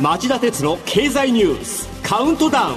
[0.00, 2.76] 町田鉄の経済ニュースカウントダウン。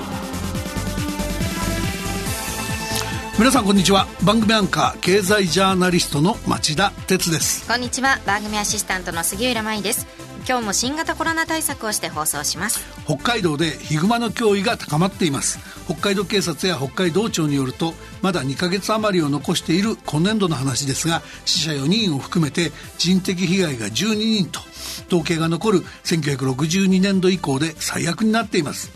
[3.40, 4.06] 皆さんこんにちは。
[4.24, 7.68] 番組アンカー経済ジャーナリストの町田鉄です。
[7.68, 8.20] こんにちは。
[8.28, 10.21] 番組アシスタントの杉浦舞です
[10.52, 12.84] 今日も新型コロナ対策をして放送します。
[13.06, 15.60] 北海道でヒグマの脅威が高まっています。
[15.86, 24.60] 北海道警察や北海道庁によるとまだ2ヶ月余りを残している今年度の話ですが死者4人を含めて人的被害が12人と
[25.08, 28.92] 統計が残る1962年度以降で最悪になっています。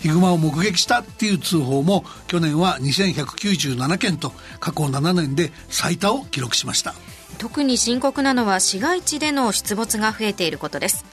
[0.00, 6.94] ヒグマを目撃したっていう通報も去年は2197件と過去7年で最多を記録しました。
[7.38, 11.04] 特に深刻なのは市街地での出没が増えていることです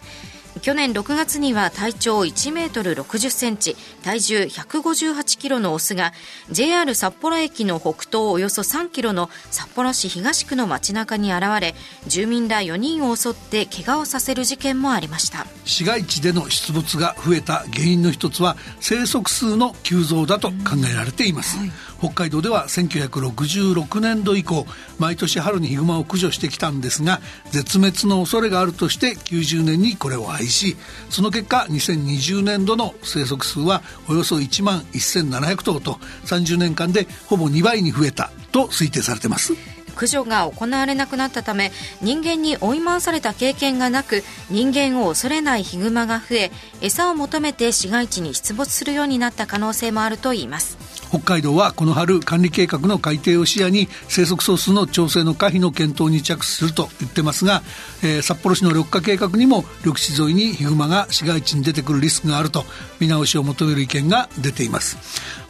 [0.60, 6.12] 去年6月には体長1メートル60センチ、体重158キロのオスが
[6.52, 11.74] JR 札幌駅の北東およそ3キロの札幌市東区の街中に現れ、
[12.06, 15.48] 住民ら4人を襲って怪我をさせる事件もありました。
[15.64, 21.58] 市街地での出没が増えた原因の一つは生息数の急増だと考えられています。
[21.58, 21.72] はい
[22.02, 24.66] 北海道では1966年度以降
[24.98, 27.22] 毎年春にヒグマを駆除してきたんですが
[27.52, 30.76] 絶滅の恐れがあるとして90年にこれを廃止。
[31.12, 39.54] その結果2020年度の生息数はおよそ1万1700頭と30年間でほぼ2倍に増えたと推定されています。
[39.92, 41.72] 駆除が行われなくなったため
[42.02, 50.78] 人間に追い回された経験がなく人間を恐れないヒグマが増え餌を求めて市街地に出没するようになった可能性もあるといいます。
[51.12, 57.64] 北海道はこの春管理計画の改定を視野に生息総数の調整の可否の検討に着手すると言ってますが、
[58.02, 62.64] えー、札幌市の緑化計画にも緑地沿いにヒグマが市街地に出てくるリスクがあると
[63.02, 64.98] 見直しを求める意見が出ています。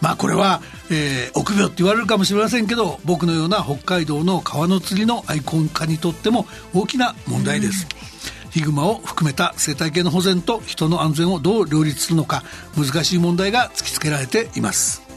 [0.01, 7.87] まあこれは、えー、臆病って言われるかもしれませんけど僕のような北海道の川の釣りのアイコン化にとっても大きな問題です、
[8.49, 12.43] ヒグマを含めた生態系の保全と人の安全をどう両立するのか
[12.75, 15.10] 難しい問題が突きつけられています。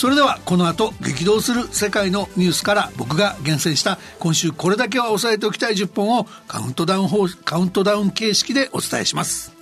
[0.00, 7.08] それではこの後激動する世界のニュースから僕が厳選した今週これだけは押さえておきたい10本をカウントダウン
[7.44, 9.52] カウントダウン形式でお伝えします。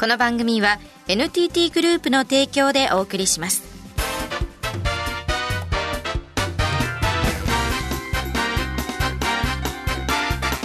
[0.00, 3.62] この番組は NTT グループの提供でお送りします。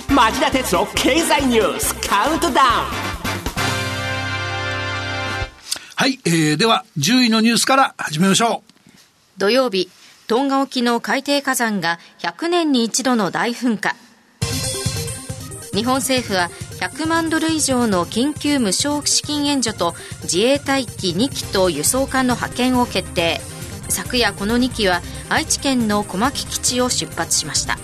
[0.08, 3.15] 町田鉄の経済ニュースカウントダウン
[6.06, 8.62] はい、えー、では10位のニュースから始めましょ
[9.38, 9.40] う。
[9.40, 9.90] 土曜日、
[10.28, 13.96] トンガ沖の海底火山が100年に一度の大噴火。
[15.74, 23.42] 日本政府は100万ドル以上の緊急無償資金援助と自衛隊機2機と輸送艦の派遣を決定。
[23.90, 27.80] 昨夜この2機は愛知県の小牧基地を出発しました。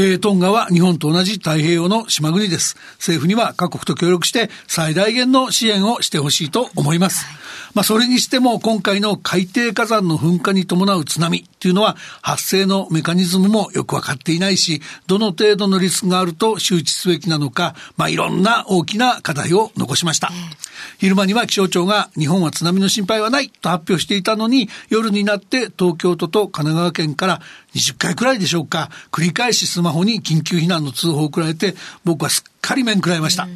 [0.00, 2.76] えー、トンガは日本と同じ太平洋の島国です。
[2.98, 7.26] 政府には各国と協力して最大限の支援をしてほしいと思います。
[7.74, 20.30] まあ、それにしても今回の海底火山の噴火に伴う津波っていうのは発生のメカニズムもよくわかっていないし、どの程度のリスクがあると周知すべきなのか、まあ、いろんな大きな課題を残しました。
[20.98, 27.40] 昼間には気象庁が日本は津波の心配はないと発表していたのに、夜になって東京都と神奈川県から
[27.74, 31.74] 20回くらいでしょうか、繰り返しスマホに緊急避難の通報を送られて、
[32.04, 33.48] 僕はすっかり面食らいました。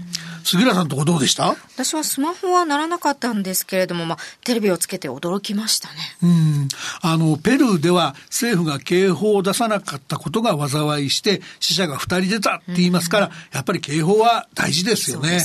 [0.44, 1.54] 杉浦さんとこどうでした？
[1.76, 5.94] 私はスマホはならなかったんですけれども、まあ、テレビをつけて驚きましたね。
[6.22, 6.68] うん。
[7.00, 15.30] あの、ペルーでは政府が警報を出さなかったことが災いして、死者が2人出たって言いますから、やっぱり警報は大事ですよね。
[15.30, 15.42] ね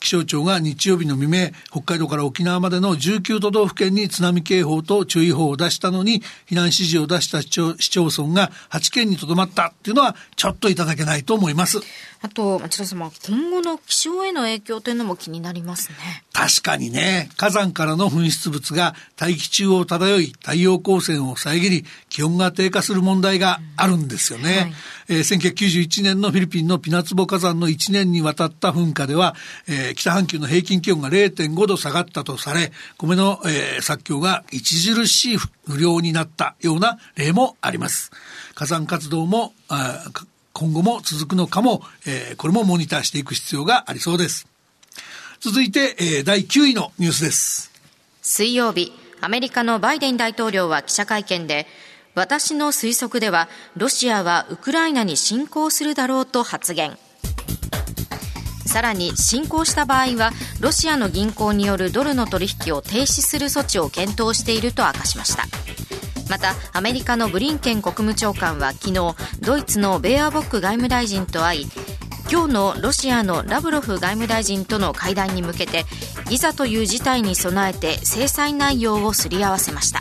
[0.00, 11.80] 気象庁が日曜日の未明、北海道から沖縄までの19都道府県に津波警報と注意報を出したのに、避難指示を出した市町村が8県にとどまったっていうのは、ちょっといただけないと思います。
[12.22, 15.96] あと、町田様、今後の気象への影響というのも気になりますね。
[16.34, 24.50] 確かにね、火山からの噴出物が大気中を漂い、太陽光線を遮り、気温が低下する問題があるんですよね。
[24.50, 24.72] うんはい、
[25.08, 29.34] えー、1991年のフィリピンのピナツボ火山の1年にわたった噴火では、
[29.66, 38.10] えー、北半球の平均気温が0.5度下がったとされ、米の、えー、作況が著しい不良になったような例もあります。
[38.54, 40.04] 火山活動も、あ
[40.60, 44.46] 今後も続くのかも、えー、これもモニターしていく必要がありそうです。
[45.40, 47.70] 続いて、えー、第9位のニュースです。
[48.20, 48.92] 水曜日、
[49.22, 51.66] アメリカのバイデン大統領は記者会見で、
[52.14, 56.98] 私の推測では、ロシアはウクライナに侵攻するだろうと発言。
[58.66, 60.30] さらに侵攻した場合は
[60.60, 65.42] ロシアの銀行によるドルの取引を停止する措置を検討していると明かしました
[66.30, 71.66] またアメリカのブリンケン国務長官は昨日ドイツのベーアボック外務大臣と会い
[72.30, 75.84] 今日のロシアのラブロフ外務大臣との会談に向けて
[76.30, 80.00] いざという事態に備えて制裁内容をすり合わせました。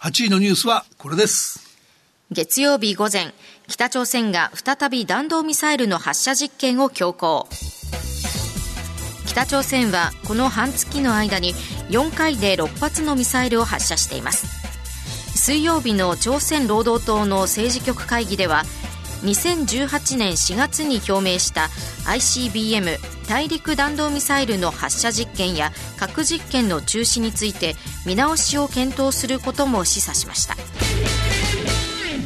[0.00, 1.66] 8位のニュースはこれです。
[2.30, 3.34] 月曜日午前
[3.66, 7.48] 北朝鮮が再び弾道ミサイルの発射実験を強行
[9.36, 11.52] 北朝鮮はこの半月の間に
[11.90, 14.46] 4回で6発のミサイルを発射しています。
[15.36, 18.62] 水曜日の朝鮮労働党の政治局会議では
[19.24, 21.68] 2018年4月に表明した
[22.06, 22.96] ICBM
[23.28, 30.54] 大陸弾道ミサイルの発射実験や核実験の中止について見直しを検討することも示唆しました。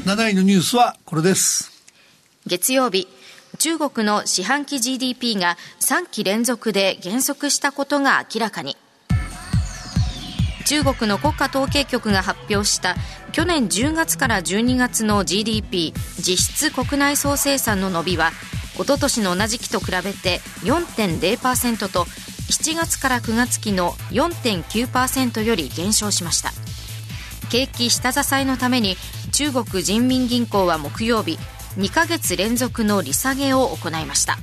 [0.09, 1.73] 7位のニュースはこれです。
[2.47, 3.09] 月曜日
[3.61, 8.75] 中国の四半期 GDP が3期連続で減速したことが明らかに。
[10.65, 12.95] 中国の国家統計局が発表した
[13.33, 18.31] 去年10月から12月の GDP 実質国内総生産の伸びは
[18.77, 26.51] 一昨年の同じ期と比べて4.0%と7月から9月期の4.9%より減少しました。
[27.51, 28.97] 景気下支えのために
[29.33, 31.39] 中国人民銀行は木曜日
[31.77, 34.39] 2ヶ月連続の利下げを行いました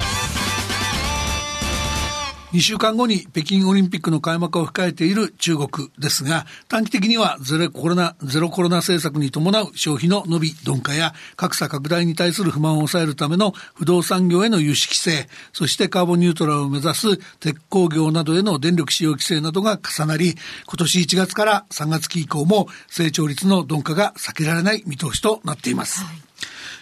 [2.53, 20.35] 2週間後に北京オリンピックの開幕を控えている中国ですが、短期的にはゼロコロナ、ゼロコロナ政策に伴う消費の伸び、鈍化や格差拡大に対する不満を抑えるための不動産業への融資規制、そしてカーボンニュートラルを目指す鉄鋼業などへの電力使用規制などが重なり、
[20.65, 26.01] 今年1月から3月期以降も成長率の鈍化が避けられない見通しとなっています。
[26.01, 26.26] はい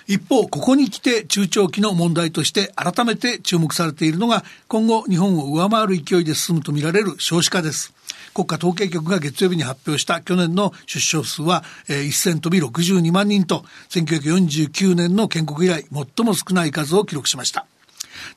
[0.08, 7.94] 一方、ここに来て中長期の問題として改めて注目されているのが今後日本を上回る勢いで進むとみられる少子化です。
[8.34, 17.66] 国家統計局が月曜日に発表した去年の出生数は、えー、1000飛び62万人と1949年の建国以来最も少ない数を記録しました。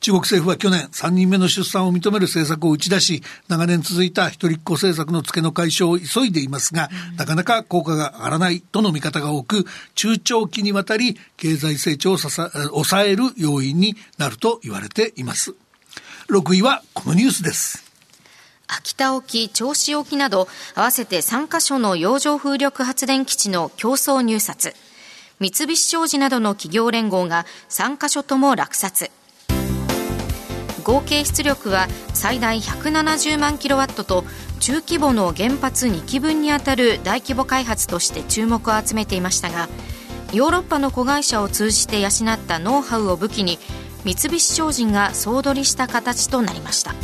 [0.00, 9.64] 中国政府は去年3人目の出産を認める政策を打ち出し、長年続いた一人っ子政策の付けの解消を急いでいますが、なかなか効果が上がらないとの見方が多く、
[9.94, 15.54] 中長期にわたり経済成長を抑える要因になると言われています。
[16.30, 17.84] 6位はこのニュースです。
[18.68, 24.74] 秋田沖、銚子沖など合わせて3カ所の洋上風力発電基地の競争入札。
[25.40, 29.10] 三菱商事などの企業連合が3カ所とも落札。
[30.82, 34.25] 合計出力は最大170万キロワットと
[34.60, 39.69] 中規模の原発2基分にあたる大規模開発として注目を集めていましたが
[40.32, 43.58] ヨーロッパの子会社を通じて養ったノウハウを武器に
[44.04, 46.94] 三菱商事が総取りした形となりました。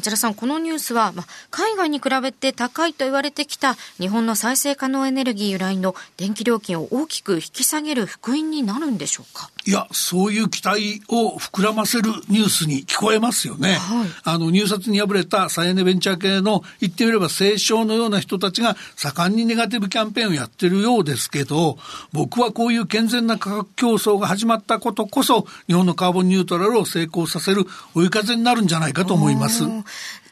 [0.00, 9.50] 町田さん、このニュースは、まあ、海外に比べて高いと言われてきた日本の再生可能エネルギー由来の電気料金を大きく引き下げる福音になるんでしょうか？
[9.66, 13.74] いや、そういう期待を膨らませるニュースに聞こえますよね。
[13.74, 21.76] はい、あの、入札に敗れた再エネベンチャー系の言ってみれば清少のような人たちが盛んにネガティブキャンペーンをやってるようですけど、
[22.12, 29.64] 僕はこういう健全な価格競争が始まったことこそ、日本のカーボンニュートラルを成功させる追い風になるんじゃないかと思います。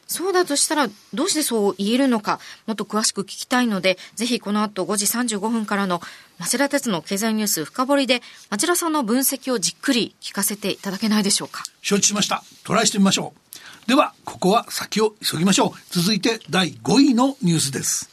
[0.07, 6.01] そうだとしたら、どうしてそう言えるのか、もっと詳しく聞きたいので、ぜひこの後5時35分からの
[6.39, 11.63] 町田鉄の経済ニュース深掘りで、町田さんの分析をじっくり聞かせていただけないでしょうか。
[11.83, 12.43] 承知しました。
[12.65, 13.89] トライしてみましょう。
[13.89, 15.79] では、ここは先を急ぎましょう。
[15.91, 18.09] 続いて第5位のニュースです。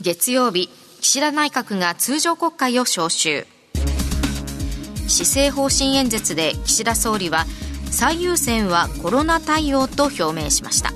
[0.00, 0.70] 月曜日、
[1.02, 3.46] 岸田内閣が通常国会を召集。
[5.08, 7.44] 施政方針演説で岸田総理は、
[7.92, 10.92] 最優先はコロナ対応と表明しました。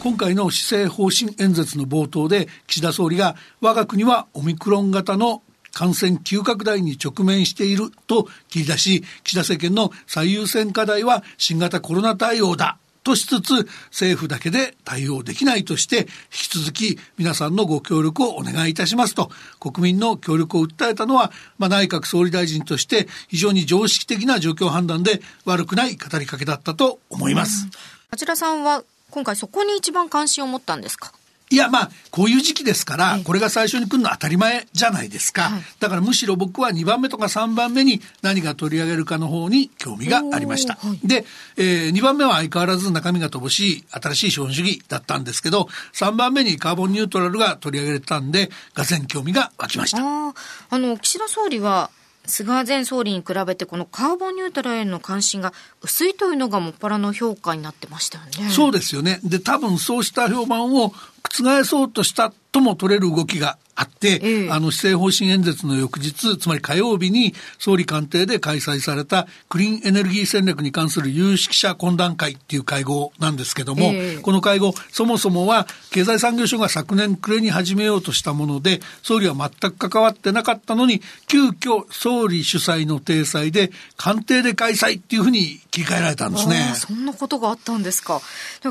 [0.00, 12.78] 今回の施政方針演説の冒頭で岸田総理が我が国はオミクロン型の感染急拡大に直面していると切り出し岸田政権の最優先課題は新型コロナ対応だ。
[13.02, 27.68] としつつ政府だけで対応できないとして引き続き皆さんのご協力をお願いいたしますと国民の協力を訴えたのは、まあ、内閣総理大臣として非常に常識的な状況判断で悪くない語りかけだったと思います。
[28.10, 31.12] 町田さんは今回そこに一番関心を持ったんですか？
[31.52, 35.50] いや、まあ、こういう時期ですから、これが最初に来るのは当たり前じゃないですか。
[35.80, 40.78] だからむしろ僕は2番目とか3番目に何が取り上げるかの方に興味がありました。
[41.04, 41.24] で、
[41.56, 49.98] えー、2番目は相変わらず中身が乏しい新しい資本主義だったんですけど、3番目にカーボンニュートラルが取り上げられたんで、がぜ興味が湧きました。
[50.00, 50.34] あ
[50.70, 51.90] あの、岸田総理は、
[52.30, 58.50] 菅前総理に比べてこのカーボンニュートラルへの関心が薄いというのがもっぱらの評価になってましたよね。
[58.50, 59.20] そうですよね。
[59.22, 86.74] で、多分そうした評判を覆そうとしたとも取れる動きがあって、ええ、あの施政方針演説の翌日、つまり火曜日に総理官邸で開催されたクリーンエネルギー戦略に関する有識者懇談会っていう会合なんですけども、え、この会合、そもそもは経済産業省が昨年暮れに始めようとしたもので、総理は全く関わってなかったのに、急遽総理主催の体裁で官邸で開催っていうふうに切り替えられたんですね。
[86.74, 88.20] そんなことがあったんですか。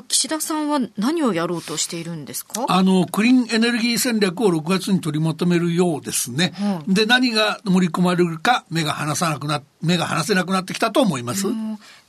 [0.08, 2.66] 岸田さんは何をやろうとしているんですか？
[2.68, 6.54] あの、クリーンエネルギー戦略を6月に取りまとめるようですね。
[6.88, 11.48] うん、で、何が盛り込まれるか目が離さなくな、目が離せなくなってきたと思います？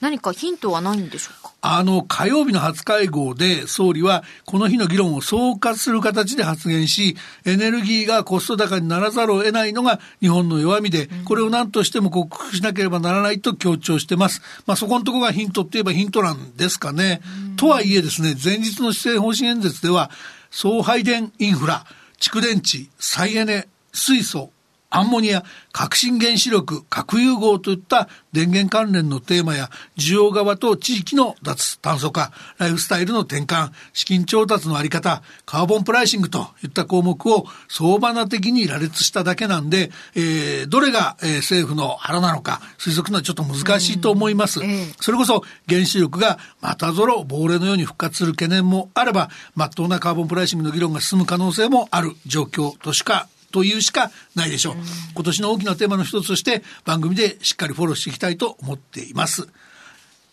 [0.01, 1.53] 何かヒントはないんでしょうか？
[1.63, 14.41] あの、火曜日の初会合で総理はこの日の議論を総括する形で発言し、エネルギーがコスト高にならざるを得ないのが日本の弱みで、これを何としても克服しなければならないと強調してます。
[14.67, 17.21] まあそこのところがヒントって言えばヒントなんですかね。
[17.57, 20.11] とはいえですね、前日の施政方針演説では、
[20.51, 21.85] 送配電インフラ、
[22.21, 24.53] 蓄電池、再エネ、水素、
[24.91, 44.61] アンモニア、革新原子力、核融合といった電源関連のテーマや、需要側と地域の脱炭素化、ライフスタイルの転換、資金調達のあり方、カーボンプライシングといった項目を相場な的に羅列しただけなんで、えー、どれが、えー、政府の腹なのか推測のはちょっと難しいと思います。
[45.01, 54.77] それこそ原子力がまたぞろ亡霊のように復活する懸念もあれば、まっとうなカーボンプライシングの議論が進む可能性もある状況としかというしかないでしょう。
[55.15, 59.49] 今年の大きなテーマの一つとして番組でしっかりフォローしていきたいと思っています。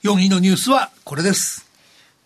[0.03, 1.69] 4位のニュースはこれです。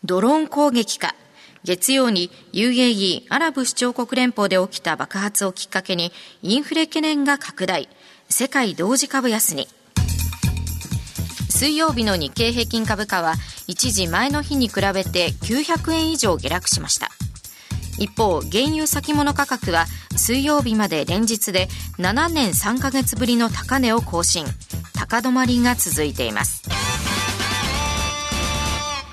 [0.03, 1.15] ドローン攻撃か。
[1.63, 7.87] 月曜に UAE アラブ首長国連邦で起きた爆発をきっかけにインフレ懸念が拡大。
[8.29, 9.67] 世界同時株安に。
[11.49, 13.35] 水曜日の日経平均株価は
[13.67, 17.11] 一時前の日に比べて900円以上下落しました。
[18.01, 21.67] 一方原油先物価格は水曜日まで連日で
[21.99, 24.45] 7年3ヶ月ぶりの高値を更新
[24.95, 26.63] 高止まりが続いています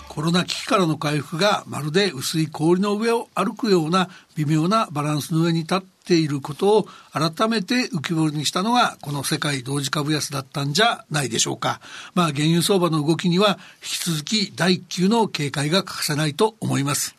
[0.09, 11.81] コロナ危機からの回復がまるで薄い氷の上を歩くような微妙なバランスの上に立っていることを改めて浮き彫りにしたのがこの世界同時株安だったんじゃないでしょうか。
[12.15, 17.15] まあ原油相場の動きには引き続き第一級の警戒が欠かせないと思います。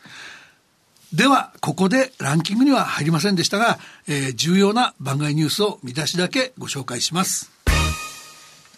[1.13, 7.51] では、ここでランキングには入りませんでしたが、えー、重要な番外ニュースを見出しだけご紹介します。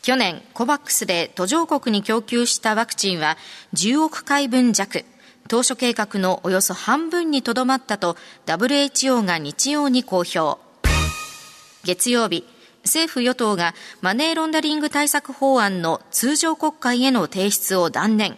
[0.02, 3.38] 去年、コバックスで途上国に供給したワクチンは
[3.74, 5.04] 10億回分弱、
[5.50, 10.58] 当初計画のおよそ半分にとどまったと WHO が日曜に公表。
[11.84, 12.46] 月曜日、
[12.84, 18.38] 政府与党がマネーロンダリング対策法案の通常国会への提出を断念。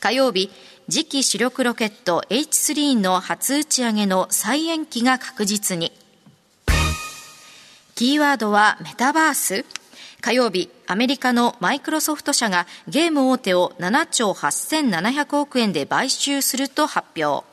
[0.00, 0.50] 火曜日、
[0.90, 5.92] 次期主力ロケット H3 の初打ち上げの再延期が確実に。
[7.94, 9.66] キーワードはメタバース
[10.22, 17.46] 火曜日、アメリカのマイクロソフト社がゲーム大手を7兆8700億円で買収すると発表。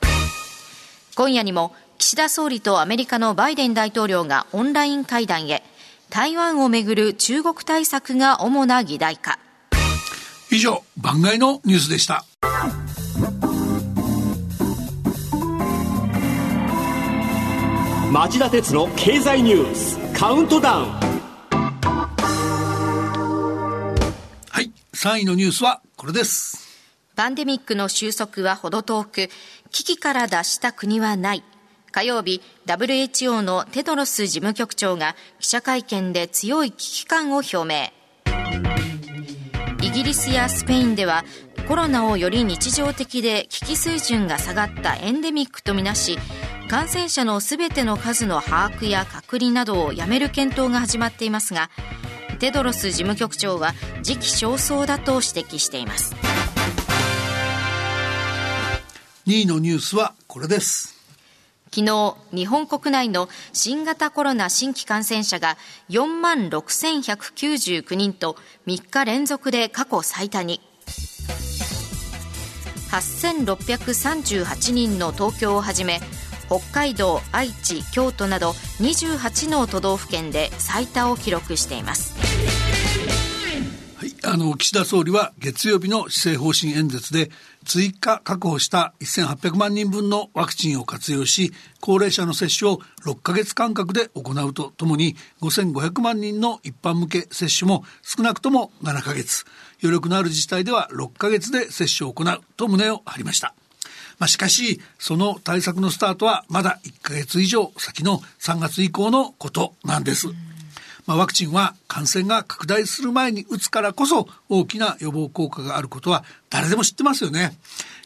[1.16, 5.62] 今夜にも岸田総理とアメリカのバイデン大統領がオンライン会談へ、
[6.10, 9.40] 台湾をめぐる中国対策が主な議題化。
[10.50, 12.24] 以上、番外のニュースでした。
[18.16, 20.86] 町田鉄の経済ニュースカウントダウン。
[24.50, 26.66] はい3位のニュースはこれです。
[27.18, 29.28] パンデミックの収束はほど遠く
[29.70, 31.44] 危機から脱した国はない。
[31.92, 37.92] 火曜日 WHO のテドロス事務局長が記者会見で強い危機感を表明。
[39.82, 41.26] イギリスやスペインでは
[41.68, 46.18] コロナをより日常的で危機水準が下がったエンデミックとみなし
[46.68, 51.70] 感染者のすべての数の把握や隔離などをやめる検討が始まっていますが
[52.40, 56.16] テドロス事務局長は時期尚早だと指摘しています。
[59.28, 60.94] 2位のニュースはこれです。
[61.72, 65.58] 昨日日本国内の新型コロナ新規感染者が
[65.90, 70.62] 4万6199人と3日連続で過去最多に。
[72.92, 76.00] 8638人の東京をはじめ
[76.48, 82.16] 北海道、愛知、京都など28の都道府県で最多を記録しています
[83.96, 87.32] はい、あの岸田総理は月曜日の施政方針演説で
[87.66, 99.46] 追加確保した1800万人分のワクチンを活用し高齢者の接種を6ヶ月間隔で行うとともに5500万人の一般向け接種も少なくとも7ヶ月
[99.82, 103.56] 余力のある自治体では6ヶ月で接種を行うと旨を張りました。
[104.20, 110.28] まあ、しかし、その対策のスタートはまだ1ヶ月以上先の3月以降のことなんです。
[111.06, 117.56] まあ、ワクチンは感染が拡大する前に打つからこそ大きな予防効果があることは誰でも知ってますよね。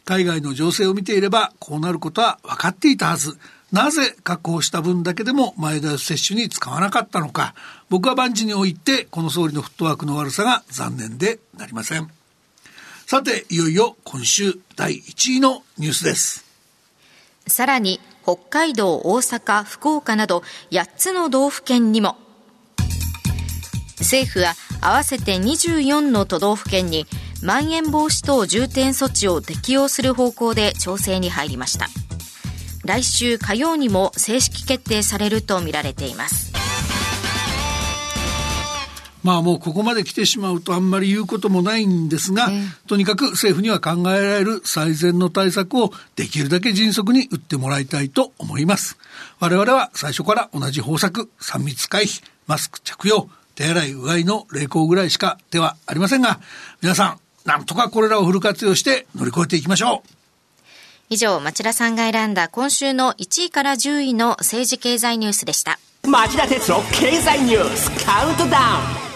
[0.04, 3.38] 海外の情勢を見ていればこうなることは分かっていたはず。
[3.72, 7.54] なぜ確保した分だけでも前倒し接種に使わなかったのか。
[7.88, 12.19] 僕は万事においてこの総理のフットワークの悪さが残念でなりません。
[13.10, 16.44] さて、いよいよ今週第1位のニュースです。
[17.48, 22.16] さらに、北海道、大阪、福岡など8つの道府県にも、
[23.98, 27.04] 政府は合わせて24の都道府県に
[27.42, 31.88] まん延防止等重点措置を適用する方向で調整に入りました。
[32.84, 36.49] 来週火曜にも正式決定されるとみられています。
[39.22, 48.96] まあもうここまで来てしまうとあんまり言うこともないんですが、えー、とにかく政府には考えられる最善の対策をできるだけ迅速に打ってもらいたいと思います。
[49.38, 56.40] 我々は最初から同じ方策、3密回避、マスク着用、手洗い、うがいの励行ぐらいしか手はありませんが、
[56.80, 60.20] 皆さん、なんとかこれらをフル活用して乗り越えていきましょう。
[61.10, 65.78] 以上、町田さんが選んだ今週の1位から10位の政治経済ニュースでした。
[66.06, 68.58] 町田哲郎経済ニュースカウントダ
[69.04, 69.09] ウン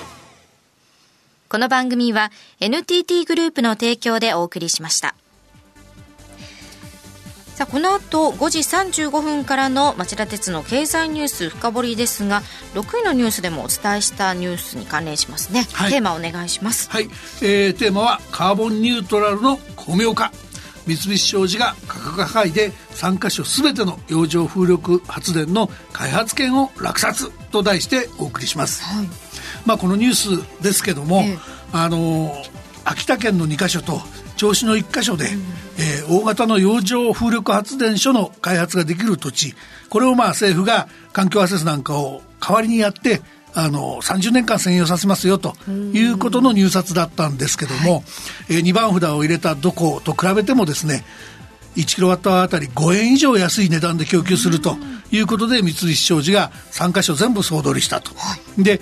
[1.54, 5.14] この番組は NTT グループの提供でお送りしました。
[7.54, 12.42] さあこの後5時35分からの町田鉄の経済ニュース深掘りですが
[12.75, 16.90] 6位のニュースでもお伝えしたニュースに関連しますね、はい、テーマお願いします。
[16.90, 17.04] はい、
[17.40, 20.32] えー、テーマはカーボンニュートラルの巧妙化
[20.88, 29.23] 三菱商事が価格破壊で3カ所全ての洋上風力発電の開発権を落札と題してお送りします、はい
[29.64, 31.38] まあ、このニュースですけども、え
[31.73, 32.35] あの
[32.85, 34.00] 秋田県の2か所と
[34.37, 35.42] 銚子の1か所で、うん、
[35.78, 39.55] えー、大型の洋上風力発電所の開発ができる土地
[39.88, 43.22] これをまあ政府が環境アセスなんかを代わりにやって
[43.55, 48.03] あの30年間占有させますよということの入札だったんですけども、はい、
[48.50, 51.05] えー、2番札を入れたどこと比べてもですね
[51.77, 54.77] 1キロワットあたり5円以上安い値段で供給すると
[55.11, 58.12] いうことで三菱商事が3か所全部総取りしたと。
[58.14, 58.81] はい、で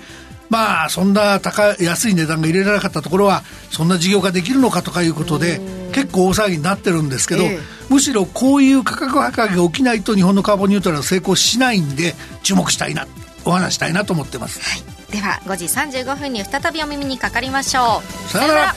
[0.53, 5.59] まあそんな高安い値段が入れられなかったところはそんな事業ができるのかとかいうことで
[5.93, 7.57] 結構大騒ぎになってるんですけど、え
[7.89, 12.13] むしろこういう価格破壊が起きないと日本のカーボンニュートラルは成功しないんで
[12.43, 13.07] 注目したいな
[13.45, 18.29] お話したいなと思ってます、はい、では5時35分に再びお耳にかかりましょう。
[18.29, 18.75] さよなら